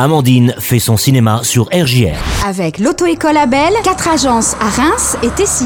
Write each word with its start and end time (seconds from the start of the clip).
Amandine 0.00 0.54
fait 0.60 0.78
son 0.78 0.96
cinéma 0.96 1.40
sur 1.42 1.64
RJR. 1.72 2.14
Avec 2.46 2.78
l'auto-école 2.78 3.36
Abel, 3.36 3.72
quatre 3.82 4.06
agences 4.06 4.54
à 4.60 4.68
Reims 4.68 5.16
et 5.24 5.28
Tessy. 5.30 5.64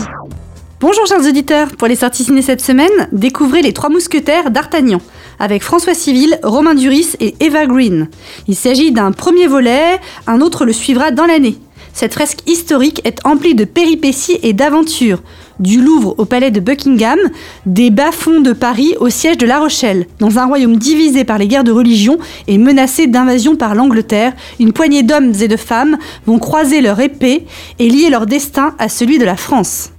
Bonjour 0.80 1.06
chers 1.06 1.28
auditeurs, 1.28 1.68
pour 1.76 1.86
les 1.86 1.96
sorties 1.96 2.24
ciné 2.24 2.40
cette 2.40 2.62
semaine, 2.62 2.88
découvrez 3.12 3.60
Les 3.60 3.74
Trois 3.74 3.90
Mousquetaires 3.90 4.50
d'Artagnan, 4.50 5.02
avec 5.38 5.62
François 5.62 5.92
Civil, 5.92 6.38
Romain 6.42 6.74
Duris 6.74 7.14
et 7.20 7.34
Eva 7.40 7.66
Green. 7.66 8.08
Il 8.48 8.56
s'agit 8.56 8.90
d'un 8.90 9.12
premier 9.12 9.46
volet, 9.48 10.00
un 10.26 10.40
autre 10.40 10.64
le 10.64 10.72
suivra 10.72 11.10
dans 11.10 11.26
l'année. 11.26 11.58
Cette 11.92 12.14
fresque 12.14 12.48
historique 12.48 13.00
est 13.04 13.24
emplie 13.26 13.54
de 13.54 13.64
péripéties 13.64 14.38
et 14.42 14.54
d'aventures, 14.54 15.22
du 15.60 15.80
Louvre 15.80 16.14
au 16.18 16.24
palais 16.24 16.50
de 16.50 16.58
Buckingham, 16.58 17.18
des 17.66 17.90
bas-fonds 17.90 18.40
de 18.40 18.52
Paris 18.52 18.94
au 18.98 19.10
siège 19.10 19.36
de 19.36 19.46
La 19.46 19.58
Rochelle. 19.58 20.06
Dans 20.18 20.38
un 20.38 20.46
royaume 20.46 20.76
divisé 20.76 21.24
par 21.24 21.38
les 21.38 21.48
guerres 21.48 21.64
de 21.64 21.70
religion 21.70 22.18
et 22.48 22.58
menacé 22.58 23.06
d'invasion 23.06 23.56
par 23.56 23.74
l'Angleterre, 23.74 24.32
une 24.58 24.72
poignée 24.72 25.02
d'hommes 25.02 25.32
et 25.40 25.48
de 25.48 25.56
femmes 25.56 25.98
vont 26.26 26.38
croiser 26.38 26.80
leur 26.80 26.98
épée 26.98 27.46
et 27.78 27.88
lier 27.88 28.08
leur 28.08 28.26
destin 28.26 28.74
à 28.78 28.88
celui 28.88 29.18
de 29.18 29.24
la 29.24 29.36
France. 29.36 29.90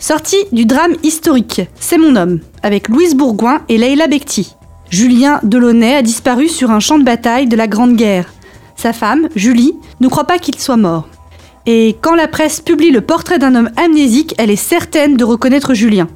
Sortie 0.00 0.44
du 0.50 0.66
drame 0.66 0.96
historique 1.04 1.62
C'est 1.78 1.98
mon 1.98 2.16
homme, 2.16 2.40
avec 2.64 2.88
Louise 2.88 3.14
Bourgoin 3.14 3.62
et 3.68 3.78
Leila 3.78 4.08
Becti. 4.08 4.56
Julien 4.90 5.38
Delaunay 5.44 5.94
a 5.94 6.02
disparu 6.02 6.48
sur 6.48 6.72
un 6.72 6.80
champ 6.80 6.98
de 6.98 7.04
bataille 7.04 7.46
de 7.46 7.56
la 7.56 7.68
Grande 7.68 7.96
Guerre. 7.96 8.26
Sa 8.82 8.92
femme, 8.92 9.28
Julie, 9.36 9.76
ne 10.00 10.08
croit 10.08 10.24
pas 10.24 10.40
qu'il 10.40 10.58
soit 10.58 10.76
mort. 10.76 11.06
Et 11.66 11.94
quand 12.00 12.16
la 12.16 12.26
presse 12.26 12.60
publie 12.60 12.90
le 12.90 13.00
portrait 13.00 13.38
d'un 13.38 13.54
homme 13.54 13.70
amnésique, 13.76 14.34
elle 14.38 14.50
est 14.50 14.56
certaine 14.56 15.16
de 15.16 15.22
reconnaître 15.22 15.72
Julien. 15.72 16.08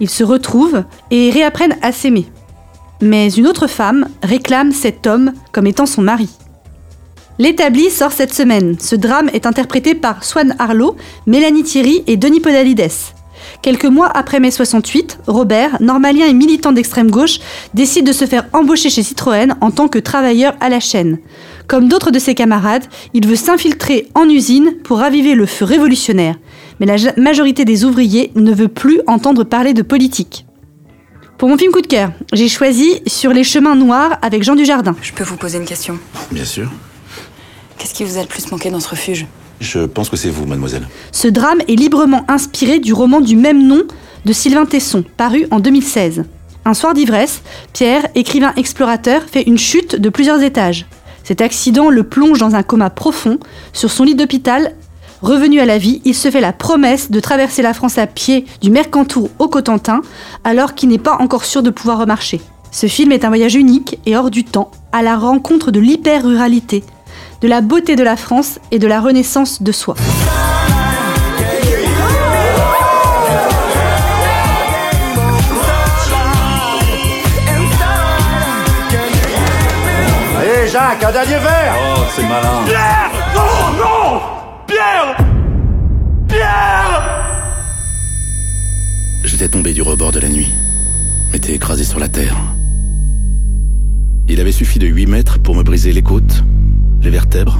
Ils 0.00 0.10
se 0.10 0.24
retrouvent 0.24 0.82
et 1.12 1.30
réapprennent 1.30 1.76
à 1.82 1.92
s'aimer. 1.92 2.26
Mais 3.00 3.30
une 3.30 3.46
autre 3.46 3.68
femme 3.68 4.08
réclame 4.24 4.72
cet 4.72 5.06
homme 5.06 5.34
comme 5.52 5.68
étant 5.68 5.86
son 5.86 6.02
mari. 6.02 6.28
L'établi 7.38 7.90
sort 7.90 8.10
cette 8.10 8.34
semaine. 8.34 8.74
Ce 8.80 8.96
drame 8.96 9.30
est 9.32 9.46
interprété 9.46 9.94
par 9.94 10.24
Swan 10.24 10.56
Harlow, 10.58 10.96
Mélanie 11.28 11.62
Thierry 11.62 12.02
et 12.08 12.16
Denis 12.16 12.40
Podalides. 12.40 12.90
Quelques 13.62 13.84
mois 13.84 14.08
après 14.08 14.40
mai 14.40 14.50
68, 14.50 15.20
Robert, 15.26 15.76
normalien 15.80 16.26
et 16.26 16.32
militant 16.32 16.72
d'extrême 16.72 17.10
gauche, 17.10 17.38
décide 17.74 18.06
de 18.06 18.12
se 18.12 18.26
faire 18.26 18.46
embaucher 18.52 18.90
chez 18.90 19.02
Citroën 19.02 19.54
en 19.60 19.70
tant 19.70 19.88
que 19.88 19.98
travailleur 19.98 20.54
à 20.60 20.68
la 20.68 20.80
chaîne. 20.80 21.18
Comme 21.70 21.86
d'autres 21.86 22.10
de 22.10 22.18
ses 22.18 22.34
camarades, 22.34 22.82
il 23.14 23.28
veut 23.28 23.36
s'infiltrer 23.36 24.08
en 24.16 24.28
usine 24.28 24.74
pour 24.82 24.98
raviver 24.98 25.36
le 25.36 25.46
feu 25.46 25.64
révolutionnaire. 25.64 26.34
Mais 26.80 26.86
la 26.86 26.96
majorité 27.16 27.64
des 27.64 27.84
ouvriers 27.84 28.32
ne 28.34 28.52
veut 28.52 28.66
plus 28.66 29.00
entendre 29.06 29.44
parler 29.44 29.72
de 29.72 29.82
politique. 29.82 30.46
Pour 31.38 31.48
mon 31.48 31.56
film 31.56 31.70
coup 31.70 31.80
de 31.80 31.86
cœur, 31.86 32.10
j'ai 32.32 32.48
choisi 32.48 33.00
Sur 33.06 33.32
les 33.32 33.44
chemins 33.44 33.76
noirs 33.76 34.18
avec 34.20 34.42
Jean 34.42 34.56
Dujardin. 34.56 34.96
Je 35.00 35.12
peux 35.12 35.22
vous 35.22 35.36
poser 35.36 35.58
une 35.58 35.64
question? 35.64 35.96
Bien 36.32 36.44
sûr. 36.44 36.68
Qu'est-ce 37.78 37.94
qui 37.94 38.02
vous 38.02 38.18
a 38.18 38.22
le 38.22 38.26
plus 38.26 38.50
manqué 38.50 38.68
dans 38.70 38.80
ce 38.80 38.88
refuge? 38.88 39.26
Je 39.60 39.86
pense 39.86 40.08
que 40.08 40.16
c'est 40.16 40.28
vous, 40.28 40.46
mademoiselle. 40.46 40.88
Ce 41.12 41.28
drame 41.28 41.60
est 41.68 41.76
librement 41.76 42.24
inspiré 42.26 42.80
du 42.80 42.92
roman 42.92 43.20
du 43.20 43.36
même 43.36 43.64
nom 43.64 43.84
de 44.24 44.32
Sylvain 44.32 44.66
Tesson, 44.66 45.04
paru 45.16 45.46
en 45.52 45.60
2016. 45.60 46.24
Un 46.64 46.74
soir 46.74 46.94
d'ivresse, 46.94 47.42
Pierre, 47.72 48.08
écrivain 48.16 48.52
explorateur, 48.56 49.22
fait 49.22 49.42
une 49.42 49.56
chute 49.56 49.94
de 49.94 50.08
plusieurs 50.08 50.42
étages. 50.42 50.86
Cet 51.30 51.42
accident 51.42 51.90
le 51.90 52.02
plonge 52.02 52.40
dans 52.40 52.56
un 52.56 52.64
coma 52.64 52.90
profond. 52.90 53.38
Sur 53.72 53.92
son 53.92 54.02
lit 54.02 54.16
d'hôpital, 54.16 54.74
revenu 55.22 55.60
à 55.60 55.64
la 55.64 55.78
vie, 55.78 56.02
il 56.04 56.16
se 56.16 56.28
fait 56.28 56.40
la 56.40 56.52
promesse 56.52 57.12
de 57.12 57.20
traverser 57.20 57.62
la 57.62 57.72
France 57.72 57.98
à 57.98 58.08
pied 58.08 58.46
du 58.60 58.68
Mercantour 58.68 59.30
au 59.38 59.46
Cotentin, 59.46 60.00
alors 60.42 60.74
qu'il 60.74 60.88
n'est 60.88 60.98
pas 60.98 61.18
encore 61.20 61.44
sûr 61.44 61.62
de 61.62 61.70
pouvoir 61.70 61.98
remarcher. 61.98 62.40
Ce 62.72 62.88
film 62.88 63.12
est 63.12 63.24
un 63.24 63.28
voyage 63.28 63.54
unique 63.54 64.00
et 64.06 64.16
hors 64.16 64.32
du 64.32 64.42
temps, 64.42 64.72
à 64.90 65.02
la 65.02 65.16
rencontre 65.16 65.70
de 65.70 65.78
l'hyper-ruralité, 65.78 66.82
de 67.42 67.46
la 67.46 67.60
beauté 67.60 67.94
de 67.94 68.02
la 68.02 68.16
France 68.16 68.58
et 68.72 68.80
de 68.80 68.88
la 68.88 69.00
renaissance 69.00 69.62
de 69.62 69.70
soi. 69.70 69.94
Jacques, 80.72 81.02
un 81.02 81.12
dernier 81.12 81.38
verre 81.38 81.74
Oh, 81.96 82.00
c'est 82.14 82.22
malin. 82.22 82.62
Pierre 82.64 83.10
Non, 83.34 83.78
non 83.78 84.20
Pierre 84.68 85.16
Pierre 86.28 87.24
J'étais 89.24 89.48
tombé 89.48 89.72
du 89.72 89.82
rebord 89.82 90.12
de 90.12 90.20
la 90.20 90.28
nuit. 90.28 90.52
M'étais 91.32 91.54
écrasé 91.54 91.82
sur 91.82 91.98
la 91.98 92.08
terre. 92.08 92.36
Il 94.28 94.40
avait 94.40 94.52
suffi 94.52 94.78
de 94.78 94.86
8 94.86 95.06
mètres 95.06 95.38
pour 95.40 95.56
me 95.56 95.62
briser 95.64 95.92
les 95.92 96.02
côtes, 96.02 96.44
les 97.02 97.10
vertèbres, 97.10 97.58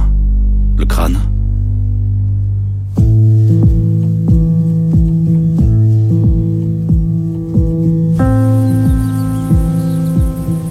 le 0.77 0.85
crâne. 0.85 1.19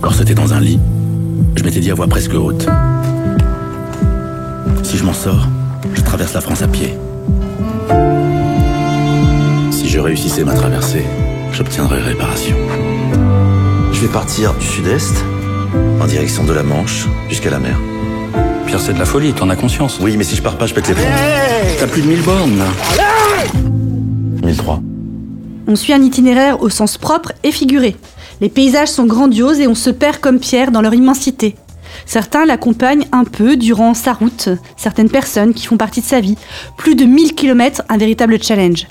Quand 0.01 0.11
c'était 0.13 0.35
dans 0.35 0.53
un 0.55 0.61
lit, 0.61 0.81
je 1.57 1.65
m'étais 1.65 1.81
dit 1.81 1.91
à 1.91 1.95
voix 1.95 2.07
presque 2.07 2.35
haute. 2.35 2.67
Si 4.83 4.97
je 4.97 5.05
m'en 5.05 5.13
sors, 5.13 5.49
je 5.95 6.01
traverse 6.03 6.35
la 6.35 6.41
France 6.41 6.63
à 6.63 6.69
pied. 6.69 6.95
Si 9.71 9.89
je 9.89 9.99
réussissais 9.99 10.45
ma 10.45 10.55
traversée, 10.55 11.05
j'obtiendrais 11.53 12.01
réparation. 12.01 12.57
Je 13.93 14.01
vais 14.01 14.09
partir 14.09 14.55
du 14.55 14.67
sud-est, 14.67 15.25
en 16.01 16.07
direction 16.07 16.45
de 16.45 16.53
la 16.53 16.63
Manche, 16.63 17.07
jusqu'à 17.29 17.51
la 17.51 17.59
mer. 17.59 17.79
Pierre, 18.67 18.81
c'est 18.81 18.93
de 18.93 18.99
la 18.99 19.05
folie, 19.05 19.33
t'en 19.33 19.51
as 19.51 19.57
conscience. 19.57 19.99
Oui, 20.01 20.17
mais 20.17 20.25
si 20.25 20.37
je 20.37 20.43
pars 20.43 20.57
pas, 20.57 20.67
je 20.67 20.75
pète 20.75 20.89
les 20.89 20.95
plombs. 20.95 21.05
T'as 21.79 21.87
plus 21.87 22.03
de 22.03 22.07
1000 22.07 22.23
bornes, 22.23 22.59
là. 22.59 22.67
1003. 24.45 24.81
On 25.67 25.77
suit 25.77 25.93
un 25.93 26.03
itinéraire 26.03 26.63
au 26.63 26.69
sens 26.69 26.99
propre 26.99 27.33
et 27.43 27.53
figuré. 27.53 27.97
Les 28.41 28.49
paysages 28.49 28.89
sont 28.89 29.07
grandioses 29.07 29.61
et 29.61 29.67
on 29.67 29.75
se 29.75 29.91
perd 29.91 30.19
comme 30.19 30.39
Pierre 30.39 30.71
dans 30.71 30.81
leur 30.81 30.95
immensité. 30.95 31.57
Certains 32.07 32.47
l'accompagnent 32.47 33.07
un 33.13 33.25
peu 33.25 33.57
durant 33.57 33.95
sa 33.95 34.13
route, 34.13 34.49
certaines 34.77 35.11
personnes 35.11 35.55
qui 35.55 35.67
font 35.67 35.77
partie 35.77 36.01
de 36.01 36.07
sa 36.07 36.21
vie. 36.21 36.37
Plus 36.77 36.95
de 36.95 37.05
1000 37.05 37.35
km, 37.35 37.83
un 37.89 37.99
véritable 37.99 38.43
challenge. 38.43 38.87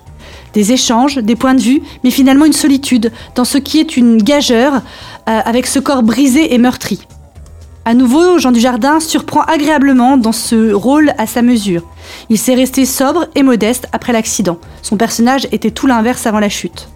Des 0.54 0.72
échanges, 0.72 1.18
des 1.18 1.36
points 1.36 1.56
de 1.56 1.62
vue, 1.62 1.82
mais 2.04 2.12
finalement 2.12 2.46
une 2.46 2.54
solitude 2.54 3.12
dans 3.36 3.46
ce 3.46 3.58
qui 3.58 3.80
est 3.80 3.98
une 3.98 4.22
gageure 4.22 4.76
euh, 4.76 5.40
avec 5.46 5.68
ce 5.68 5.80
corps 5.80 6.04
brisé 6.04 6.54
et 6.54 6.58
meurtri. 6.58 7.00
À 7.86 7.94
nouveau, 7.94 8.38
Jean 8.38 8.52
Dujardin 8.52 9.00
surprend 9.00 9.42
agréablement 9.42 10.18
dans 10.18 10.32
ce 10.32 10.74
rôle 10.74 11.14
à 11.18 11.26
sa 11.26 11.42
mesure. 11.42 11.84
Il 12.30 12.38
s'est 12.38 12.54
resté 12.54 12.86
sobre 12.86 13.28
et 13.36 13.42
modeste 13.42 13.88
après 13.94 14.14
l'accident. 14.14 14.60
Son 14.84 14.98
personnage 14.98 15.48
était 15.52 15.72
tout 15.72 15.88
l'inverse 15.88 16.28
avant 16.28 16.40
la 16.40 16.50
chute. 16.50 16.90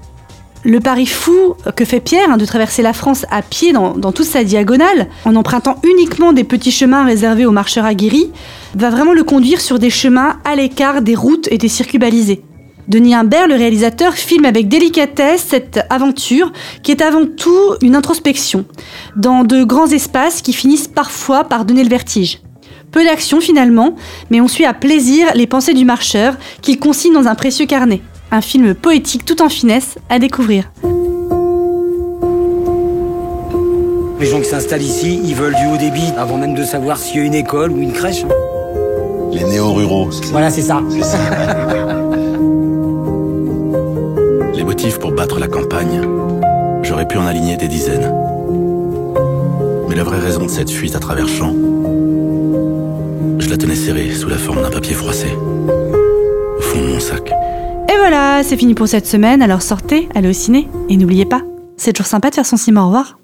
Le 0.66 0.80
pari 0.80 1.06
fou 1.06 1.56
que 1.76 1.84
fait 1.84 2.00
Pierre 2.00 2.30
hein, 2.30 2.38
de 2.38 2.46
traverser 2.46 2.82
la 2.82 2.94
France 2.94 3.26
à 3.30 3.42
pied 3.42 3.74
dans, 3.74 4.12
toute 4.14 4.26
sa 4.26 4.46
diagonale, 4.46 5.10
en 5.26 5.36
empruntant 5.36 5.76
uniquement 5.84 6.32
des 6.32 6.46
petits 6.46 6.72
chemins 6.72 7.04
réservés 7.04 7.46
aux 7.46 7.52
marcheurs 7.52 7.84
aguerris, 7.84 8.32
va 8.74 8.90
vraiment 8.90 9.12
le 9.12 9.26
conduire 9.26 9.60
sur 9.60 9.78
des 9.78 9.90
chemins 9.90 10.40
à 10.46 10.56
l'écart 10.56 11.02
des 11.02 11.16
routes 11.16 11.50
et 11.52 11.58
des 11.58 11.68
circuits 11.68 11.98
balisés. 11.98 12.44
Denis 12.88 13.14
Imbert, 13.14 13.48
le 13.48 13.56
réalisateur, 13.56 14.14
filme 14.14 14.46
avec 14.46 14.70
délicatesse 14.70 15.46
cette 15.50 15.82
aventure 15.90 16.54
qui 16.82 16.92
est 16.92 17.02
avant 17.02 17.26
tout 17.26 17.76
une 17.82 17.96
introspection, 17.96 18.64
dans 19.18 19.44
de 19.44 19.66
grands 19.66 19.88
espaces 19.88 20.42
qui 20.42 20.54
finissent 20.54 20.88
parfois 20.88 21.44
par 21.44 21.66
donner 21.66 21.84
le 21.84 21.90
vertige. 21.90 22.40
Peu 22.92 23.04
d'action 23.04 23.42
finalement, 23.42 23.96
mais 24.30 24.40
on 24.40 24.48
suit 24.48 24.66
à 24.66 24.74
plaisir 24.74 25.28
les 25.36 25.48
pensées 25.48 25.74
du 25.74 25.84
marcheur 25.84 26.36
qu'il 26.62 26.80
consigne 26.80 27.14
dans 27.14 27.28
un 27.28 27.36
précieux 27.36 27.66
carnet. 27.66 28.02
Un 28.36 28.42
film 28.42 28.74
poétique 28.74 29.26
tout 29.26 29.44
en 29.44 29.50
finesse 29.50 30.00
à 30.10 30.18
découvrir. 30.18 30.72
Les 34.20 34.26
gens 34.26 34.40
qui 34.40 34.50
s'installent 34.50 34.82
ici, 34.82 35.22
ils 35.24 35.36
veulent 35.36 35.54
du 35.54 35.68
haut 35.68 35.78
débit 35.78 36.12
avant 36.18 36.40
même 36.40 36.56
de 36.56 36.64
savoir 36.64 36.98
s'il 36.98 37.18
y 37.18 37.20
a 37.20 37.26
une 37.26 37.36
école 37.36 37.70
ou 37.70 37.78
une 37.78 37.94
crèche. 37.94 38.26
Les 39.32 39.44
néo-ruraux, 39.44 40.12
c'est 40.12 40.24
ça 40.24 40.32
Voilà, 40.32 40.50
c'est 40.50 40.64
ça. 40.64 40.82
Les 44.56 44.64
motifs 44.64 44.98
pour 44.98 45.12
battre 45.12 45.40
la 45.40 45.48
campagne, 45.48 46.02
j'aurais 46.82 47.08
pu 47.08 47.20
en 47.20 47.28
aligner 47.28 47.56
des 47.56 47.68
dizaines. 47.68 48.12
Mais 49.90 49.96
la 49.96 50.04
vraie 50.04 50.18
raison 50.18 50.46
de 50.46 50.50
cette 50.50 50.72
fuite 50.72 50.96
à 50.96 51.00
travers 51.00 51.28
champs, 51.28 51.54
je 53.38 53.48
la 53.48 53.58
tenais 53.58 53.76
serrée 53.76 54.12
sous 54.12 54.30
la 54.30 54.40
forme 54.40 54.64
d'un 54.64 54.72
papier 54.72 54.96
froissé, 54.96 55.28
au 55.38 56.62
fond 56.62 56.82
de 56.82 56.88
mon 56.94 57.00
sac. 57.00 57.32
Et 57.94 57.98
voilà, 57.98 58.42
c'est 58.42 58.58
fini 58.58 58.74
pour 58.74 58.88
cette 58.88 59.06
semaine, 59.06 59.44
alors 59.44 59.62
sortez, 59.62 60.10
allez 60.16 60.30
au 60.30 60.34
ciné, 60.34 60.68
et 60.90 60.98
n'oubliez 60.98 61.26
pas, 61.26 61.42
c'est 61.78 61.94
toujours 61.94 62.08
sympa 62.08 62.32
de 62.32 62.36
faire 62.36 62.46
son 62.46 62.58
cinéma, 62.58 62.82
au 62.82 62.86
revoir. 62.88 63.20